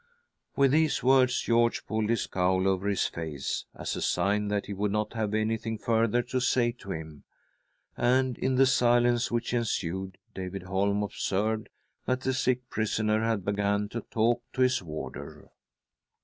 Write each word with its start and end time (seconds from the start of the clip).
With 0.55 0.71
these 0.71 1.03
words 1.03 1.39
George 1.41 1.85
pulled 1.85 2.09
hjs 2.09 2.27
cowl 2.31 2.67
over 2.67 2.87
his 2.87 3.05
face 3.05 3.65
as 3.75 3.95
a 3.95 4.01
sign 4.01 4.47
that 4.47 4.65
he 4.65 4.73
would 4.73 4.91
not 4.91 5.13
have 5.13 5.35
anything 5.35 5.77
further 5.77 6.23
to 6.23 6.39
say 6.39 6.71
"to 6.79 6.91
him, 6.91 7.23
and, 7.95 8.35
in 8.39 8.55
the 8.55 8.65
silence' 8.65 9.29
which 9.29 9.53
ensued, 9.53 10.17
David 10.33 10.63
Holm 10.63 11.03
observed 11.03 11.69
that 12.07 12.21
the 12.21 12.31
sigk 12.33 12.61
prisoner 12.67 13.23
had 13.23 13.45
begun 13.45 13.89
to 13.89 14.01
talk 14.09 14.41
to 14.53 14.61
his 14.63 14.81
warder. 14.81 15.49